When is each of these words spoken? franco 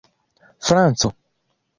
franco 0.67 1.13